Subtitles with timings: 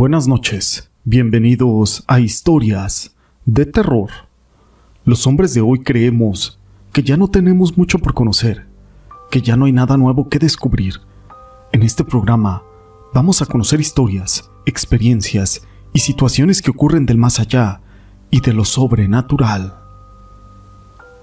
[0.00, 3.16] Buenas noches, bienvenidos a Historias
[3.46, 4.08] de Terror.
[5.04, 6.60] Los hombres de hoy creemos
[6.92, 8.68] que ya no tenemos mucho por conocer,
[9.28, 11.00] que ya no hay nada nuevo que descubrir.
[11.72, 12.62] En este programa
[13.12, 17.80] vamos a conocer historias, experiencias y situaciones que ocurren del más allá
[18.30, 19.74] y de lo sobrenatural.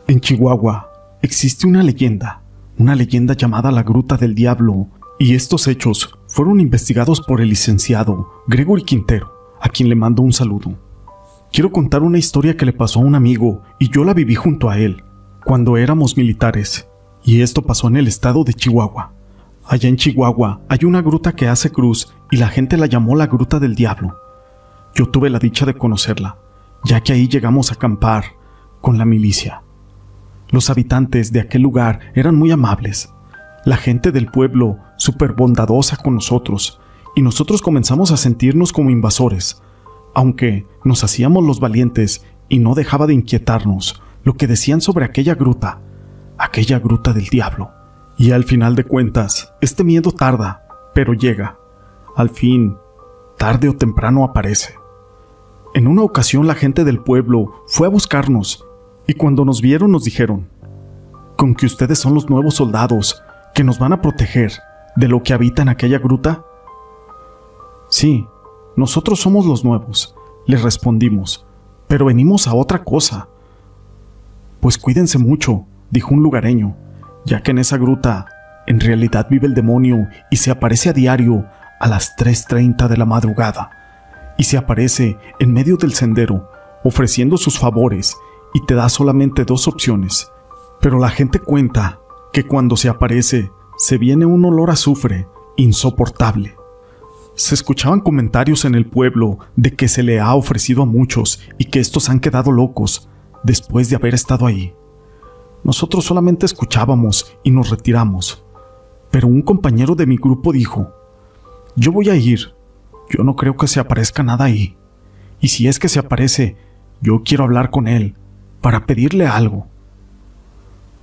[0.10, 2.42] En Chihuahua existe una leyenda,
[2.78, 8.44] una leyenda llamada la Gruta del Diablo, y estos hechos fueron investigados por el licenciado
[8.48, 10.78] Gregory Quintero, a quien le mando un saludo.
[11.50, 14.70] Quiero contar una historia que le pasó a un amigo y yo la viví junto
[14.70, 15.02] a él,
[15.46, 16.90] cuando éramos militares,
[17.24, 19.14] y esto pasó en el estado de Chihuahua.
[19.66, 23.28] Allá en Chihuahua hay una gruta que hace cruz y la gente la llamó la
[23.28, 24.18] Gruta del Diablo.
[24.94, 26.38] Yo tuve la dicha de conocerla,
[26.84, 28.26] ya que ahí llegamos a acampar
[28.82, 29.62] con la milicia.
[30.50, 33.15] Los habitantes de aquel lugar eran muy amables.
[33.66, 36.80] La gente del pueblo súper bondadosa con nosotros,
[37.16, 39.60] y nosotros comenzamos a sentirnos como invasores,
[40.14, 45.34] aunque nos hacíamos los valientes y no dejaba de inquietarnos lo que decían sobre aquella
[45.34, 45.82] gruta,
[46.38, 47.72] aquella gruta del diablo.
[48.20, 51.58] Y al final de cuentas, este miedo tarda, pero llega.
[52.16, 52.78] Al fin,
[53.40, 54.76] tarde o temprano aparece.
[55.74, 58.64] En una ocasión la gente del pueblo fue a buscarnos
[59.08, 60.50] y cuando nos vieron nos dijeron,
[61.36, 63.22] con que ustedes son los nuevos soldados
[63.56, 64.52] que nos van a proteger
[64.98, 66.44] de lo que habita en aquella gruta?
[67.90, 68.28] Sí,
[68.76, 70.14] nosotros somos los nuevos,
[70.46, 71.48] les respondimos,
[71.88, 73.30] pero venimos a otra cosa.
[74.60, 76.76] Pues cuídense mucho, dijo un lugareño,
[77.26, 78.26] ya que en esa gruta
[78.68, 81.46] en realidad vive el demonio y se aparece a diario
[81.80, 83.72] a las 3.30 de la madrugada,
[84.38, 86.52] y se aparece en medio del sendero,
[86.84, 88.18] ofreciendo sus favores,
[88.54, 90.30] y te da solamente dos opciones.
[90.82, 92.00] Pero la gente cuenta
[92.36, 96.54] que cuando se aparece se viene un olor a azufre insoportable.
[97.34, 101.64] Se escuchaban comentarios en el pueblo de que se le ha ofrecido a muchos y
[101.64, 103.08] que estos han quedado locos
[103.44, 104.74] después de haber estado ahí.
[105.64, 108.44] Nosotros solamente escuchábamos y nos retiramos.
[109.12, 110.92] Pero un compañero de mi grupo dijo,
[111.78, 112.54] yo voy a ir,
[113.12, 114.76] yo no creo que se aparezca nada ahí.
[115.40, 116.58] Y si es que se aparece,
[117.00, 118.18] yo quiero hablar con él
[118.60, 119.70] para pedirle algo.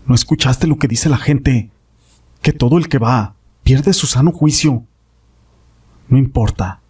[0.07, 1.71] ¿No escuchaste lo que dice la gente
[2.43, 4.85] que todo el que va pierde su sano juicio.
[6.09, 6.81] No importa,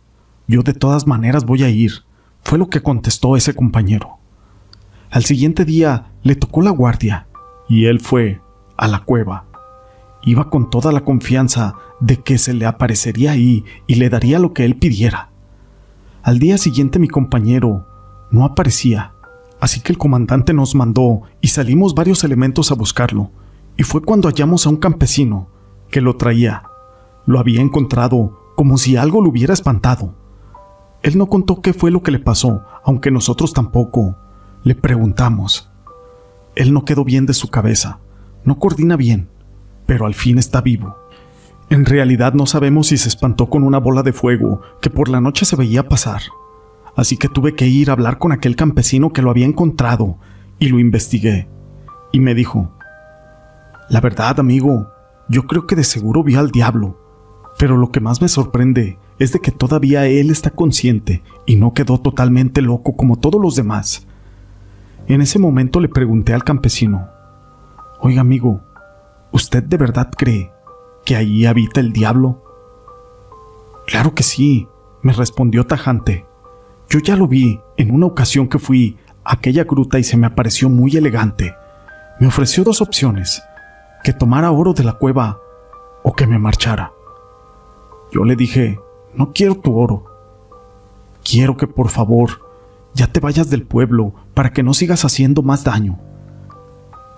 [0.48, 1.92] yo de todas maneras voy a ir,
[2.42, 4.18] fue lo que contestó ese compañero.
[5.10, 7.26] Al siguiente día le tocó la guardia
[7.68, 8.40] y él fue
[8.76, 9.44] a la cueva.
[10.22, 14.54] Iba con toda la confianza de que se le aparecería ahí y le daría lo
[14.54, 15.30] que él pidiera.
[16.22, 17.86] Al día siguiente mi compañero
[18.30, 19.11] no aparecía,
[19.62, 23.30] así que el comandante nos mandó y salimos varios elementos a buscarlo,
[23.76, 25.50] y fue cuando hallamos a un campesino
[25.88, 26.64] que lo traía.
[27.26, 30.16] Lo había encontrado como si algo lo hubiera espantado.
[31.04, 34.16] Él no contó qué fue lo que le pasó, aunque nosotros tampoco.
[34.64, 35.70] Le preguntamos.
[36.56, 38.00] Él no quedó bien de su cabeza,
[38.42, 39.28] no coordina bien,
[39.86, 40.96] pero al fin está vivo.
[41.70, 45.20] En realidad no sabemos si se espantó con una bola de fuego que por la
[45.20, 46.22] noche se veía pasar.
[46.96, 50.18] Así que tuve que ir a hablar con aquel campesino que lo había encontrado
[50.58, 51.48] y lo investigué.
[52.12, 52.70] Y me dijo,
[53.88, 54.88] la verdad, amigo,
[55.28, 56.98] yo creo que de seguro vi al diablo,
[57.58, 61.74] pero lo que más me sorprende es de que todavía él está consciente y no
[61.74, 64.06] quedó totalmente loco como todos los demás.
[65.06, 67.08] En ese momento le pregunté al campesino,
[68.00, 68.60] Oiga amigo,
[69.30, 70.50] ¿usted de verdad cree
[71.04, 72.42] que allí habita el diablo?
[73.86, 74.66] Claro que sí,
[75.02, 76.26] me respondió tajante.
[76.88, 80.26] Yo ya lo vi en una ocasión que fui a aquella gruta y se me
[80.26, 81.54] apareció muy elegante.
[82.20, 83.42] Me ofreció dos opciones
[84.04, 85.38] que tomara oro de la cueva
[86.02, 86.92] o que me marchara.
[88.12, 88.78] Yo le dije,
[89.14, 90.04] no quiero tu oro.
[91.24, 92.30] Quiero que por favor
[92.94, 95.98] ya te vayas del pueblo para que no sigas haciendo más daño.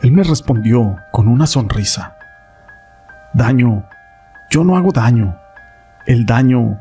[0.03, 2.17] Él me respondió con una sonrisa.
[3.33, 3.85] Daño,
[4.51, 5.37] yo no hago daño.
[6.07, 6.79] El daño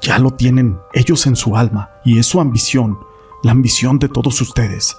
[0.00, 2.98] ya lo tienen ellos en su alma y es su ambición,
[3.42, 4.96] la ambición de todos ustedes.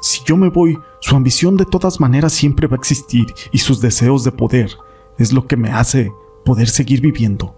[0.00, 3.80] Si yo me voy, su ambición de todas maneras siempre va a existir y sus
[3.80, 4.70] deseos de poder
[5.18, 6.12] es lo que me hace
[6.44, 7.54] poder seguir viviendo.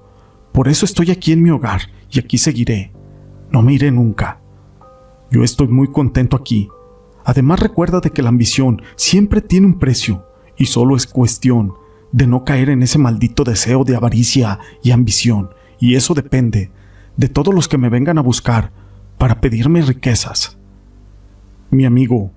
[0.52, 2.92] Por eso estoy aquí en mi hogar y aquí seguiré.
[3.50, 4.40] No me iré nunca.
[5.30, 6.68] Yo estoy muy contento aquí.
[7.24, 10.26] Además recuerda de que la ambición siempre tiene un precio
[10.56, 11.74] y solo es cuestión
[12.10, 16.70] de no caer en ese maldito deseo de avaricia y ambición y eso depende
[17.22, 18.72] de todos los que me vengan a buscar
[19.16, 20.58] para pedirme riquezas.
[21.70, 22.32] Mi amigo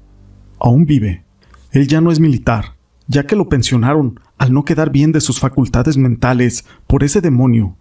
[0.59, 1.25] aún vive.
[1.71, 2.75] Él ya no es militar,
[3.07, 7.75] ya que lo pensionaron al no quedar bien de sus facultades mentales por ese demonio.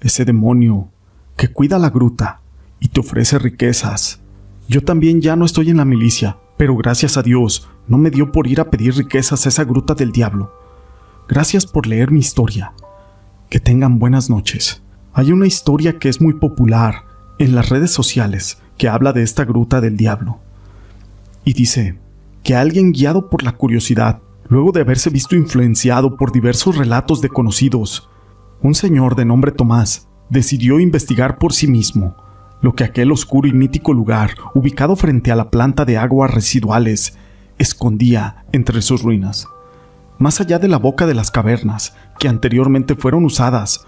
[0.00, 0.88] Ese demonio
[1.36, 2.40] que cuida la gruta
[2.80, 4.20] y te ofrece riquezas.
[4.66, 8.32] Yo también ya no estoy en la milicia, pero gracias a Dios no me dio
[8.32, 10.52] por ir a pedir riquezas a esa gruta del diablo.
[11.28, 12.72] Gracias por leer mi historia.
[13.48, 14.82] Que tengan buenas noches.
[15.14, 17.04] Hay una historia que es muy popular
[17.38, 20.38] en las redes sociales que habla de esta gruta del diablo.
[21.44, 21.98] Y dice
[22.42, 27.28] que alguien guiado por la curiosidad, luego de haberse visto influenciado por diversos relatos de
[27.28, 28.08] conocidos,
[28.62, 32.16] un señor de nombre Tomás decidió investigar por sí mismo
[32.62, 37.18] lo que aquel oscuro y mítico lugar, ubicado frente a la planta de aguas residuales,
[37.58, 39.48] escondía entre sus ruinas.
[40.18, 43.84] Más allá de la boca de las cavernas, que anteriormente fueron usadas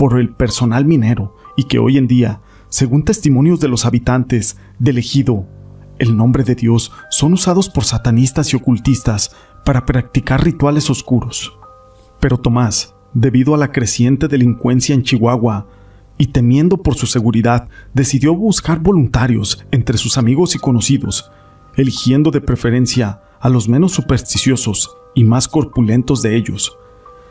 [0.00, 4.96] por el personal minero y que hoy en día, según testimonios de los habitantes del
[4.96, 5.44] ejido,
[5.98, 11.54] el nombre de Dios son usados por satanistas y ocultistas para practicar rituales oscuros.
[12.18, 15.66] Pero Tomás, debido a la creciente delincuencia en Chihuahua,
[16.16, 21.30] y temiendo por su seguridad, decidió buscar voluntarios entre sus amigos y conocidos,
[21.76, 26.74] eligiendo de preferencia a los menos supersticiosos y más corpulentos de ellos.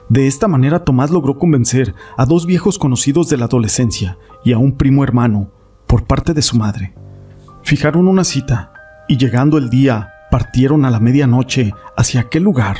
[0.09, 4.57] De esta manera Tomás logró convencer a dos viejos conocidos de la adolescencia y a
[4.57, 5.51] un primo hermano
[5.85, 6.95] por parte de su madre.
[7.61, 8.73] Fijaron una cita
[9.07, 12.77] y llegando el día partieron a la medianoche hacia aquel lugar.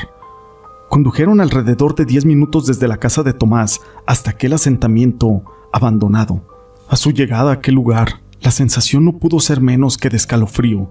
[0.88, 6.42] Condujeron alrededor de 10 minutos desde la casa de Tomás hasta aquel asentamiento abandonado.
[6.88, 10.90] A su llegada a aquel lugar, la sensación no pudo ser menos que de escalofrío,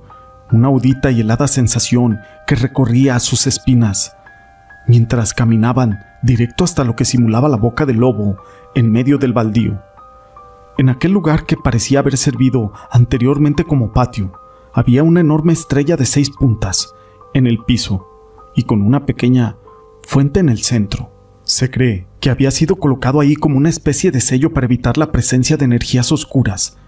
[0.52, 4.16] una audita y helada sensación que recorría sus espinas.
[4.90, 8.38] Mientras caminaban directo hasta lo que simulaba la boca del lobo
[8.74, 9.80] en medio del baldío.
[10.80, 14.34] En aquel lugar que parecía haber servido anteriormente como patio,
[14.74, 16.96] había una enorme estrella de seis puntas
[17.36, 18.08] en el piso
[18.56, 19.58] y con una pequeña
[20.08, 21.12] fuente en el centro.
[21.44, 25.12] Se cree que había sido colocado ahí como una especie de sello para evitar la
[25.12, 26.80] presencia de energías oscuras.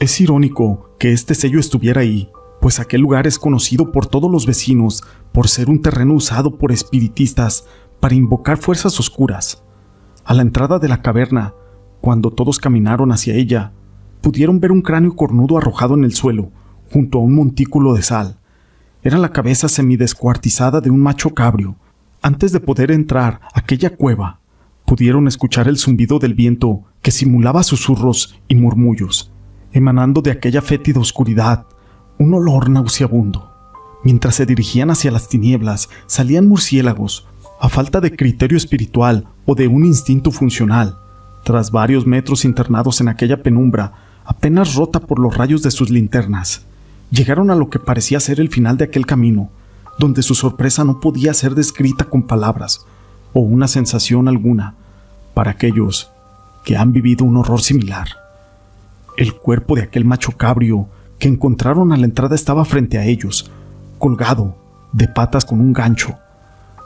[0.00, 2.32] Es irónico que este sello estuviera ahí,
[2.64, 6.72] pues aquel lugar es conocido por todos los vecinos por ser un terreno usado por
[6.72, 7.66] espiritistas
[8.00, 9.62] para invocar fuerzas oscuras.
[10.24, 11.52] A la entrada de la caverna,
[12.00, 13.72] cuando todos caminaron hacia ella,
[14.22, 16.52] pudieron ver un cráneo cornudo arrojado en el suelo,
[16.90, 18.38] junto a un montículo de sal.
[19.02, 21.76] Era la cabeza semidescuartizada de un macho cabrio,
[22.22, 24.40] antes de poder entrar a aquella cueva,
[24.86, 29.30] pudieron escuchar el zumbido del viento que simulaba susurros y murmullos,
[29.70, 31.66] emanando de aquella fétida oscuridad
[32.18, 33.50] un olor nauseabundo.
[34.02, 37.26] Mientras se dirigían hacia las tinieblas, salían murciélagos,
[37.60, 40.98] a falta de criterio espiritual o de un instinto funcional.
[41.44, 43.92] Tras varios metros internados en aquella penumbra,
[44.24, 46.66] apenas rota por los rayos de sus linternas,
[47.10, 49.50] llegaron a lo que parecía ser el final de aquel camino,
[49.98, 52.84] donde su sorpresa no podía ser descrita con palabras
[53.32, 54.74] o una sensación alguna
[55.34, 56.10] para aquellos
[56.64, 58.08] que han vivido un horror similar.
[59.16, 60.88] El cuerpo de aquel macho cabrio
[61.18, 63.50] que encontraron a la entrada estaba frente a ellos,
[63.98, 64.56] colgado,
[64.92, 66.18] de patas con un gancho,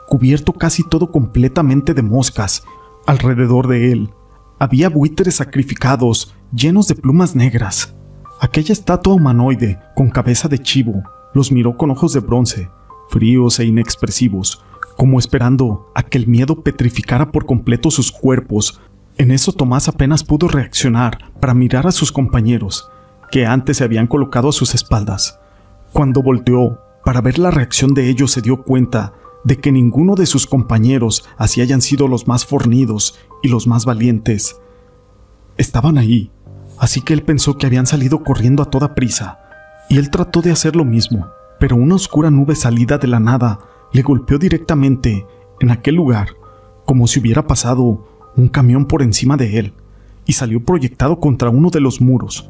[0.07, 2.63] cubierto casi todo completamente de moscas.
[3.05, 4.09] Alrededor de él
[4.59, 7.93] había buitres sacrificados llenos de plumas negras.
[8.41, 11.03] Aquella estatua humanoide con cabeza de chivo
[11.33, 12.69] los miró con ojos de bronce
[13.09, 14.63] fríos e inexpresivos,
[14.95, 18.79] como esperando a que el miedo petrificara por completo sus cuerpos.
[19.17, 22.89] En eso Tomás apenas pudo reaccionar para mirar a sus compañeros,
[23.31, 25.39] que antes se habían colocado a sus espaldas.
[25.93, 30.25] Cuando volteó para ver la reacción de ellos se dio cuenta de que ninguno de
[30.25, 34.59] sus compañeros, así hayan sido los más fornidos y los más valientes,
[35.57, 36.31] estaban ahí,
[36.77, 39.39] así que él pensó que habían salido corriendo a toda prisa,
[39.89, 41.27] y él trató de hacer lo mismo,
[41.59, 43.59] pero una oscura nube salida de la nada
[43.91, 45.25] le golpeó directamente
[45.59, 46.29] en aquel lugar,
[46.85, 49.73] como si hubiera pasado un camión por encima de él,
[50.25, 52.49] y salió proyectado contra uno de los muros.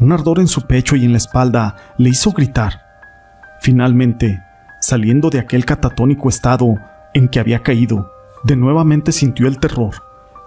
[0.00, 2.82] Un ardor en su pecho y en la espalda le hizo gritar.
[3.60, 4.40] Finalmente,
[4.80, 6.76] saliendo de aquel catatónico estado
[7.14, 8.12] en que había caído,
[8.44, 9.94] de nuevamente sintió el terror,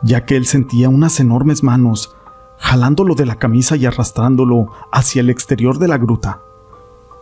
[0.04, 2.16] ya que él sentía unas enormes manos
[2.58, 6.40] jalándolo de la camisa y arrastrándolo hacia el exterior de la gruta.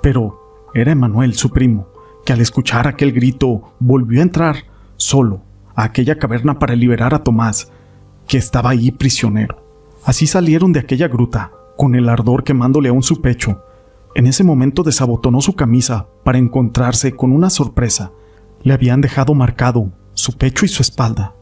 [0.04, 1.88] Pero era Emanuel, su primo,
[2.26, 4.66] que al escuchar aquel grito volvió a entrar
[4.98, 5.42] solo
[5.76, 7.72] a aquella caverna para liberar a Tomás,
[8.28, 9.64] que estaba ahí prisionero.
[10.04, 13.64] Así salieron de aquella gruta, con el ardor quemándole aún su pecho.
[14.14, 18.12] En ese momento desabotonó su camisa para encontrarse con una sorpresa.
[18.64, 21.36] Le habían dejado marcado su pecho y su espalda.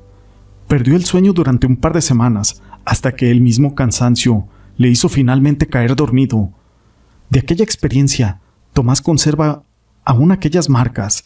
[0.67, 4.45] Perdió el sueño durante un par de semanas, hasta que el mismo cansancio
[4.77, 6.51] le hizo finalmente caer dormido.
[7.31, 8.39] De aquella experiencia
[8.73, 9.63] Tomás conserva
[10.05, 11.23] aún aquellas marcas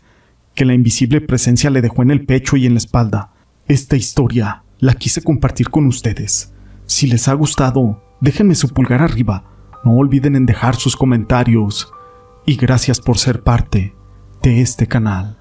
[0.56, 3.34] que la invisible presencia le dejó en el pecho y en la espalda.
[3.68, 6.54] Esta historia la quise compartir con ustedes.
[6.86, 9.44] Si les ha gustado, déjenme su pulgar arriba,
[9.84, 11.92] no olviden en dejar sus comentarios
[12.46, 13.96] y gracias por ser parte
[14.42, 15.41] de este canal.